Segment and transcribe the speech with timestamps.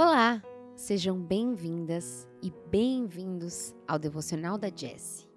[0.00, 0.40] Olá,
[0.76, 5.28] sejam bem-vindas e bem-vindos ao devocional da Jessie.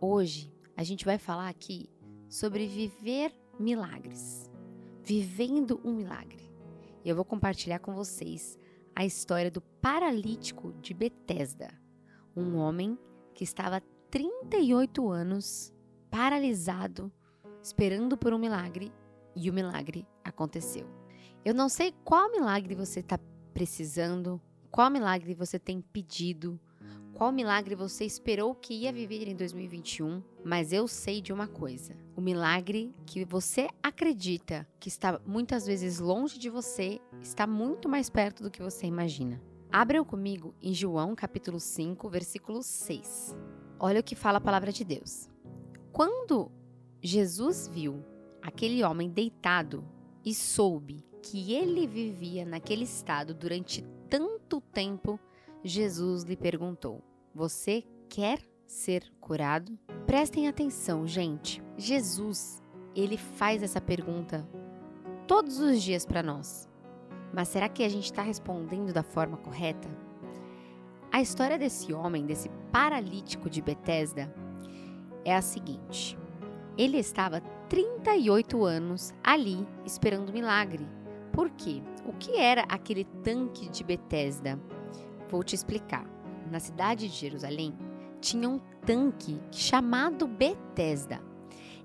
[0.00, 1.90] Hoje a gente vai falar aqui
[2.28, 4.48] sobre viver milagres,
[5.02, 6.48] vivendo um milagre.
[7.04, 8.56] E eu vou compartilhar com vocês
[8.94, 11.68] a história do paralítico de Betesda,
[12.36, 12.96] um homem
[13.34, 15.74] que estava 38 anos
[16.08, 17.10] paralisado,
[17.60, 18.92] esperando por um milagre,
[19.34, 20.86] e o milagre aconteceu.
[21.44, 23.18] Eu não sei qual milagre você está
[23.54, 24.40] precisando,
[24.70, 26.60] qual milagre você tem pedido,
[27.14, 31.96] qual milagre você esperou que ia viver em 2021, mas eu sei de uma coisa:
[32.16, 38.10] o milagre que você acredita que está muitas vezes longe de você está muito mais
[38.10, 39.40] perto do que você imagina.
[39.70, 43.36] Abram comigo em João capítulo 5, versículo 6.
[43.78, 45.28] Olha o que fala a palavra de Deus.
[45.92, 46.50] Quando
[47.00, 48.04] Jesus viu
[48.42, 49.84] aquele homem deitado
[50.24, 55.18] e soube que ele vivia naquele estado durante tanto tempo,
[55.62, 57.02] Jesus lhe perguntou:
[57.34, 59.78] Você quer ser curado?
[60.06, 61.62] Prestem atenção, gente.
[61.78, 62.62] Jesus,
[62.94, 64.46] ele faz essa pergunta
[65.26, 66.68] todos os dias para nós.
[67.32, 69.88] Mas será que a gente está respondendo da forma correta?
[71.10, 74.32] A história desse homem, desse paralítico de Betesda,
[75.24, 76.18] é a seguinte:
[76.76, 80.86] ele estava 38 anos ali esperando milagre
[81.34, 81.82] por quê?
[82.06, 84.58] O que era aquele tanque de Betesda?
[85.28, 86.08] Vou te explicar.
[86.48, 87.76] Na cidade de Jerusalém
[88.20, 91.20] tinha um tanque chamado Betesda.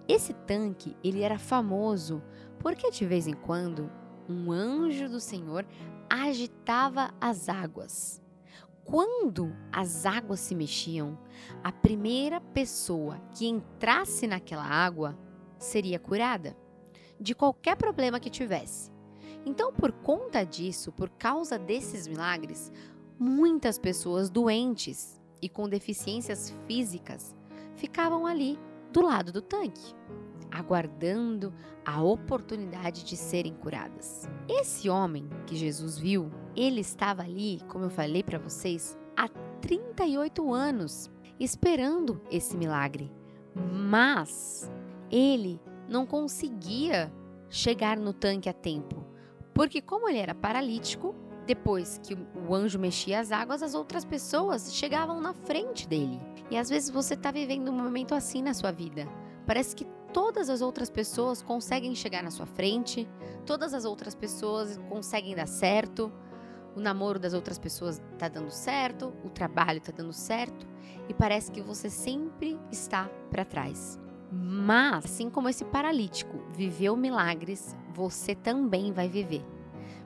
[0.08, 2.22] Esse tanque, ele era famoso
[2.59, 3.92] porque de vez em quando
[4.30, 5.66] um anjo do Senhor
[6.08, 8.22] agitava as águas.
[8.83, 11.17] Quando as águas se mexiam,
[11.64, 15.17] a primeira pessoa que entrasse naquela água
[15.58, 16.55] seria curada
[17.20, 18.98] de qualquer problema que tivesse.
[19.45, 22.71] Então, por conta disso, por causa desses milagres,
[23.17, 27.35] muitas pessoas doentes e com deficiências físicas
[27.75, 28.59] ficavam ali
[28.91, 29.95] do lado do tanque,
[30.52, 31.53] aguardando
[31.86, 34.27] a oportunidade de serem curadas.
[34.47, 39.27] Esse homem que Jesus viu, ele estava ali, como eu falei para vocês, há
[39.61, 41.09] 38 anos,
[41.39, 43.11] esperando esse milagre.
[43.55, 44.71] Mas
[45.09, 47.11] ele não conseguia
[47.49, 49.08] chegar no tanque a tempo
[49.59, 51.14] porque, como ele era paralítico,
[51.45, 56.17] depois que o anjo mexia as águas, as outras pessoas chegavam na frente dele.
[56.49, 59.05] E às vezes você está vivendo um momento assim na sua vida.
[59.45, 59.83] Parece que
[60.14, 63.05] todas as outras pessoas conseguem chegar na sua frente,
[63.45, 66.09] todas as outras pessoas conseguem dar certo,
[66.73, 70.65] o namoro das outras pessoas está dando certo, o trabalho está dando certo,
[71.09, 73.99] e parece que você sempre está para trás.
[74.31, 79.43] Mas, assim como esse paralítico viveu milagres, você também vai viver.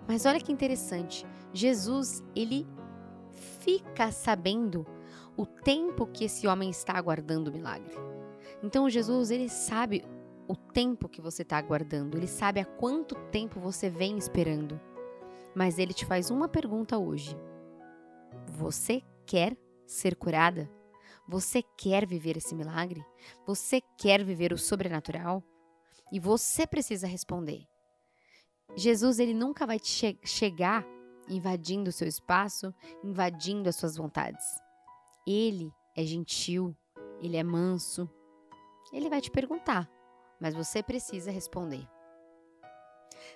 [0.08, 2.68] Mas olha que interessante, Jesus, ele
[3.60, 4.86] fica sabendo
[5.36, 7.96] o tempo que esse homem está aguardando o milagre.
[8.62, 10.06] Então Jesus, ele sabe
[10.48, 14.80] o tempo que você está aguardando, ele sabe há quanto tempo você vem esperando.
[15.56, 17.38] Mas ele te faz uma pergunta hoje:
[18.48, 19.56] Você quer
[19.86, 20.70] ser curada?
[21.28, 23.04] Você quer viver esse milagre?
[23.46, 25.44] Você quer viver o sobrenatural?
[26.12, 27.66] E você precisa responder.
[28.76, 30.86] Jesus ele nunca vai che chegar
[31.30, 32.74] invadindo o seu espaço,
[33.04, 34.46] invadindo as suas vontades.
[35.26, 36.76] Ele é gentil,
[37.22, 38.10] ele é manso.
[38.92, 39.90] Ele vai te perguntar,
[40.40, 41.88] mas você precisa responder.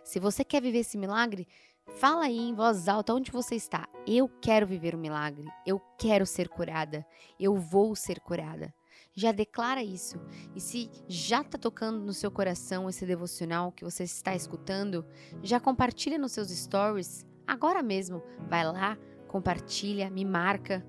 [0.03, 1.47] Se você quer viver esse milagre,
[1.95, 3.87] fala aí em voz alta onde você está.
[4.05, 5.45] Eu quero viver o um milagre.
[5.65, 7.05] Eu quero ser curada.
[7.39, 8.73] Eu vou ser curada
[9.17, 10.21] já declara isso.
[10.55, 15.03] E se já está tocando no seu coração esse devocional que você está escutando,
[15.41, 17.25] já compartilha nos seus stories.
[17.47, 18.95] Agora mesmo, vai lá,
[19.27, 20.85] compartilha, me marca,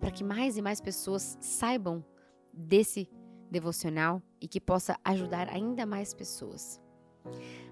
[0.00, 2.02] para que mais e mais pessoas saibam
[2.54, 3.06] desse
[3.50, 6.80] devocional e que possa ajudar ainda mais pessoas.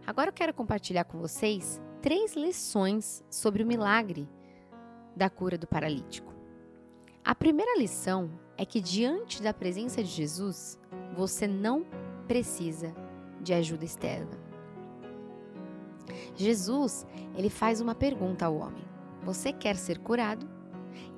[0.07, 4.29] Agora eu quero compartilhar com vocês três lições sobre o milagre
[5.17, 6.33] da cura do paralítico.
[7.25, 10.79] A primeira lição é que diante da presença de Jesus,
[11.17, 11.85] você não
[12.29, 12.95] precisa
[13.41, 14.39] de ajuda externa.
[16.37, 17.05] Jesus,
[17.35, 18.85] ele faz uma pergunta ao homem:
[19.25, 20.49] Você quer ser curado?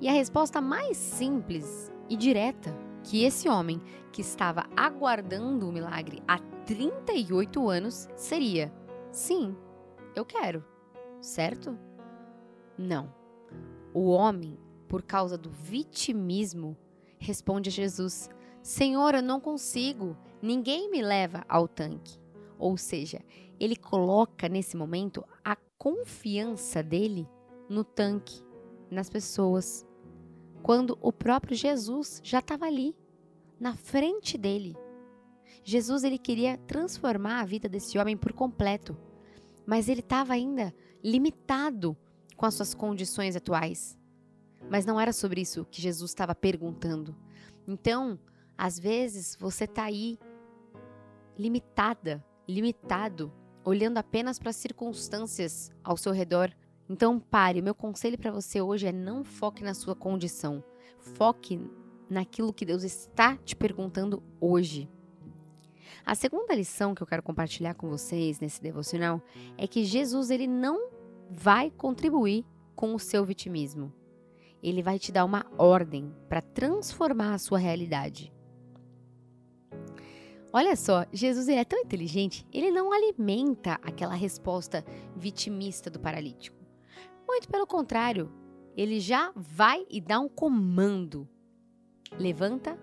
[0.01, 3.79] E a resposta mais simples e direta que esse homem,
[4.11, 8.73] que estava aguardando o milagre há 38 anos, seria:
[9.11, 9.55] Sim,
[10.15, 10.78] eu quero.
[11.21, 11.77] Certo?
[12.77, 13.13] Não.
[13.93, 14.57] O homem,
[14.87, 16.77] por causa do vitimismo,
[17.19, 18.29] Responde Jesus:
[18.63, 22.17] Senhor, eu não consigo, ninguém me leva ao tanque.
[22.57, 23.21] Ou seja,
[23.59, 27.27] ele coloca nesse momento a confiança dele
[27.69, 28.41] no tanque,
[28.89, 29.85] nas pessoas,
[30.63, 32.95] quando o próprio Jesus já estava ali,
[33.59, 34.75] na frente dele.
[35.63, 38.97] Jesus ele queria transformar a vida desse homem por completo,
[39.65, 40.73] mas ele estava ainda
[41.03, 41.95] limitado
[42.35, 43.97] com as suas condições atuais.
[44.69, 47.15] Mas não era sobre isso que Jesus estava perguntando.
[47.67, 48.19] Então,
[48.57, 50.19] às vezes você está aí
[51.37, 53.31] limitada, limitado,
[53.63, 56.51] olhando apenas para as circunstâncias ao seu redor.
[56.89, 60.63] Então pare, meu conselho para você hoje é não foque na sua condição.
[60.99, 61.59] Foque
[62.09, 64.89] naquilo que Deus está te perguntando hoje.
[66.05, 69.21] A segunda lição que eu quero compartilhar com vocês nesse devocional
[69.57, 70.89] é que Jesus ele não
[71.29, 73.93] vai contribuir com o seu vitimismo.
[74.61, 78.33] Ele vai te dar uma ordem para transformar a sua realidade.
[80.51, 84.83] Olha só, Jesus ele é tão inteligente, ele não alimenta aquela resposta
[85.15, 86.57] vitimista do paralítico.
[87.27, 88.31] Muito pelo contrário,
[88.75, 91.29] ele já vai e dá um comando.
[92.17, 92.79] Levanta,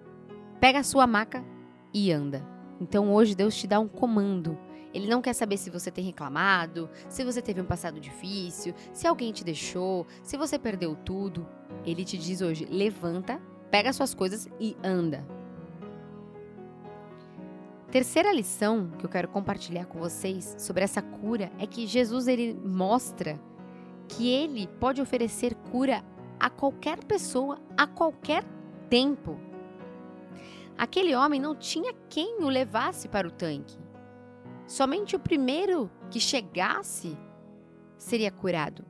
[0.61, 1.45] pega a sua maca
[1.93, 2.56] e anda.
[2.81, 4.59] Então hoje Deus te dá um comando.
[4.93, 9.07] Ele não quer saber se você tem reclamado, se você teve um passado difícil, se
[9.07, 11.47] alguém te deixou, se você perdeu tudo.
[11.85, 13.41] Ele te diz hoje: levanta,
[13.71, 15.27] pega suas coisas e anda.
[17.91, 22.53] Terceira lição que eu quero compartilhar com vocês sobre essa cura é que Jesus ele
[22.55, 23.41] mostra
[24.09, 26.05] que ele pode oferecer cura
[26.39, 28.45] a qualquer pessoa a qualquer
[28.89, 29.39] tempo.
[30.79, 33.79] Aquele homem não tinha quem o levasse para o tanque.
[34.67, 37.17] Somente o primeiro que chegasse
[37.97, 38.85] seria curado.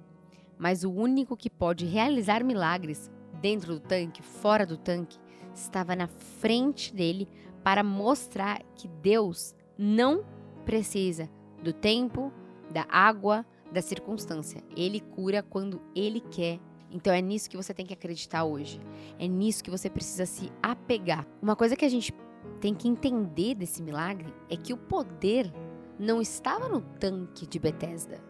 [0.58, 3.10] Mas o único que pode realizar milagres
[3.40, 5.18] dentro do tanque, fora do tanque,
[5.54, 7.28] estava na frente dele
[7.62, 10.24] para mostrar que Deus não
[10.64, 11.28] precisa
[11.62, 12.32] do tempo,
[12.70, 14.62] da água, da circunstância.
[14.76, 16.58] Ele cura quando ele quer.
[16.90, 18.80] Então é nisso que você tem que acreditar hoje.
[19.18, 21.26] É nisso que você precisa se apegar.
[21.42, 22.12] Uma coisa que a gente
[22.60, 25.52] tem que entender desse milagre é que o poder
[25.98, 28.22] não estava no tanque de Betesda,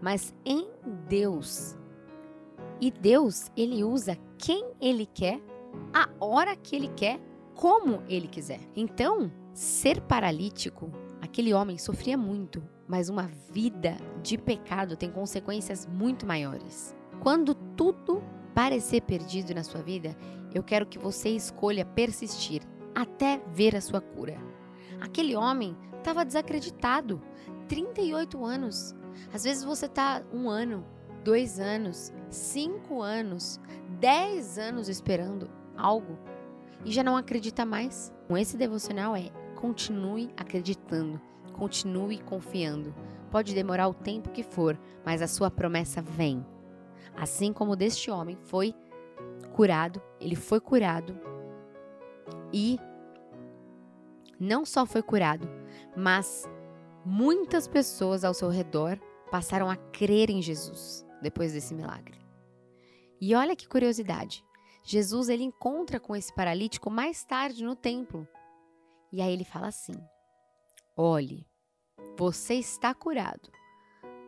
[0.00, 0.68] mas em
[1.08, 1.76] Deus.
[2.80, 5.40] E Deus, ele usa quem ele quer,
[5.92, 7.20] a hora que ele quer
[7.54, 8.60] como ele quiser.
[8.74, 16.26] Então, ser paralítico, aquele homem sofria muito, mas uma vida de pecado tem consequências muito
[16.26, 16.94] maiores.
[17.20, 18.22] Quando tudo
[18.54, 20.16] parecer perdido na sua vida,
[20.54, 22.62] eu quero que você escolha persistir
[22.94, 24.38] até ver a sua cura.
[25.00, 27.20] Aquele homem estava desacreditado,
[27.68, 28.94] 38 anos.
[29.32, 30.84] Às vezes você está um ano,
[31.24, 33.60] dois anos, cinco anos,
[33.98, 36.18] dez anos esperando algo
[36.84, 38.12] e já não acredita mais.
[38.28, 41.20] Com esse devocional é continue acreditando,
[41.52, 42.94] continue confiando.
[43.30, 46.44] Pode demorar o tempo que for, mas a sua promessa vem.
[47.16, 48.74] Assim como deste homem foi
[49.52, 51.18] curado, ele foi curado
[52.52, 52.78] e
[54.38, 55.48] não só foi curado,
[55.96, 56.48] mas
[57.04, 58.98] muitas pessoas ao seu redor
[59.30, 62.18] passaram a crer em Jesus depois desse milagre.
[63.20, 64.44] E olha que curiosidade.
[64.82, 68.28] Jesus ele encontra com esse paralítico mais tarde no templo.
[69.10, 69.94] E aí ele fala assim:
[70.96, 71.46] Olhe,
[72.18, 73.50] você está curado.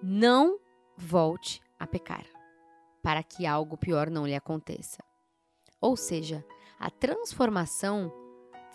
[0.02, 0.58] Não
[0.96, 2.24] volte a pecar,
[3.06, 5.00] para que algo pior não lhe aconteça.
[5.80, 6.44] Ou seja,
[6.76, 8.12] a transformação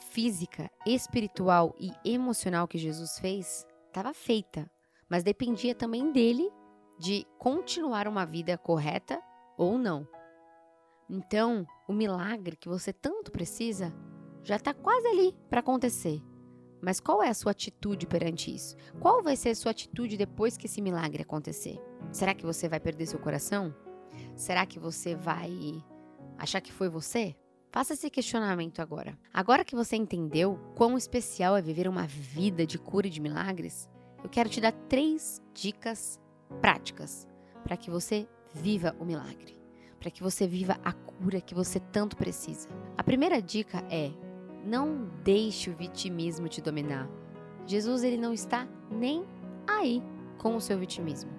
[0.09, 4.71] física, espiritual e emocional que Jesus fez estava feita,
[5.09, 6.49] mas dependia também dele
[6.97, 9.21] de continuar uma vida correta
[9.57, 10.07] ou não.
[11.09, 13.93] Então, o milagre que você tanto precisa
[14.43, 16.23] já está quase ali para acontecer.
[16.81, 18.77] Mas qual é a sua atitude perante isso?
[18.97, 21.77] Qual vai ser a sua atitude depois que esse milagre acontecer?
[22.13, 23.75] Será que você vai perder seu coração?
[24.35, 25.83] Será que você vai
[26.37, 27.35] achar que foi você?
[27.71, 29.17] Faça esse questionamento agora.
[29.33, 33.89] Agora que você entendeu quão especial é viver uma vida de cura e de milagres,
[34.23, 36.19] eu quero te dar três dicas
[36.59, 37.27] práticas
[37.63, 39.61] para que você viva o milagre
[40.01, 42.67] para que você viva a cura que você tanto precisa.
[42.97, 44.11] A primeira dica é:
[44.65, 47.07] não deixe o vitimismo te dominar.
[47.67, 49.23] Jesus ele não está nem
[49.67, 50.03] aí
[50.39, 51.29] com o seu vitimismo.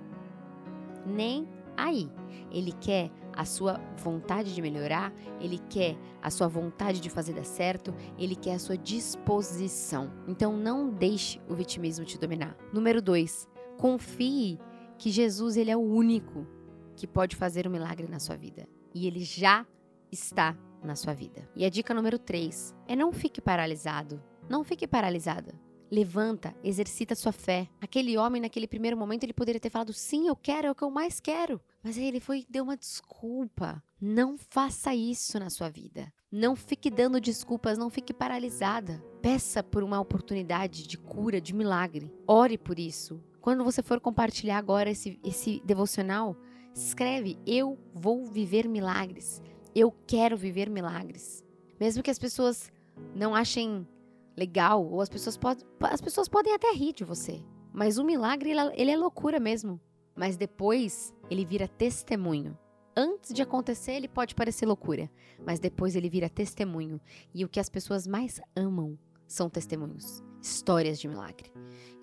[1.05, 2.11] Nem aí.
[2.50, 7.45] Ele quer a sua vontade de melhorar, ele quer a sua vontade de fazer dar
[7.45, 10.12] certo, ele quer a sua disposição.
[10.29, 12.57] Então não deixe o vitimismo te dominar.
[12.73, 13.49] Número dois,
[13.79, 14.59] confie
[14.99, 16.47] que Jesus ele é o único
[16.95, 18.69] que pode fazer um milagre na sua vida.
[18.95, 19.67] E ele já
[20.11, 21.49] está na sua vida.
[21.57, 24.23] E a dica número 3 é não fique paralisado.
[24.49, 25.55] Não fique paralisada.
[25.92, 27.68] Levanta, exercita sua fé.
[27.78, 30.82] Aquele homem, naquele primeiro momento, ele poderia ter falado: sim, eu quero, é o que
[30.82, 31.61] eu mais quero.
[31.84, 33.84] Mas aí ele foi deu uma desculpa.
[34.00, 36.11] Não faça isso na sua vida.
[36.30, 39.04] Não fique dando desculpas, não fique paralisada.
[39.20, 42.11] Peça por uma oportunidade de cura, de milagre.
[42.26, 43.22] Ore por isso.
[43.42, 46.34] Quando você for compartilhar agora esse, esse devocional,
[46.75, 49.42] escreve: Eu vou viver milagres.
[49.75, 51.44] Eu quero viver milagres.
[51.78, 52.72] Mesmo que as pessoas
[53.14, 53.87] não achem
[54.36, 57.42] legal, ou as pessoas, pod as pessoas podem até rir de você.
[57.72, 59.80] Mas o milagre, é, ele é loucura mesmo.
[60.14, 62.56] Mas depois, ele vira testemunho.
[62.94, 65.10] Antes de acontecer, ele pode parecer loucura,
[65.46, 67.00] mas depois ele vira testemunho.
[67.32, 71.50] E o que as pessoas mais amam são testemunhos, histórias de milagre.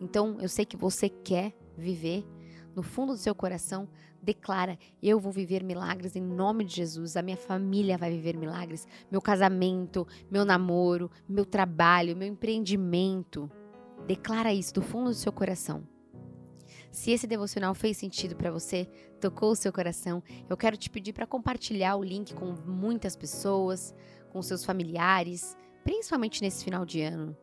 [0.02, 2.26] Então, eu sei que você quer viver
[2.76, 3.88] no fundo do seu coração,
[4.22, 8.88] declara: Eu vou viver milagres em nome de Jesus, a minha família vai viver milagres,
[9.12, 13.50] meu casamento, meu namoro, meu trabalho, meu empreendimento.
[14.08, 15.84] Declara isso do fundo do seu coração.
[16.92, 18.86] Se esse devocional fez sentido para você,
[19.20, 23.94] tocou o seu coração, eu quero te pedir para compartilhar o link com muitas pessoas,
[24.32, 27.38] com seus familiares, principalmente nesse final de ano.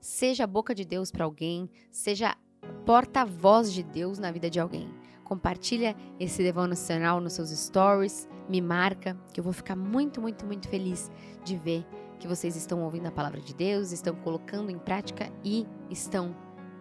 [0.00, 2.36] Seja a boca de Deus para alguém, seja
[2.84, 4.88] porta-voz de Deus na vida de alguém.
[5.24, 10.68] Compartilha esse devocional nos seus stories, me marca, que eu vou ficar muito, muito, muito
[10.68, 11.10] feliz
[11.44, 11.86] de ver
[12.18, 16.36] que vocês estão ouvindo a palavra de Deus, estão colocando em prática e estão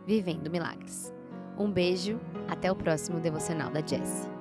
[0.06, 1.14] vivendo milagres.
[1.58, 4.33] Um beijo, até o próximo devocional da Jessie.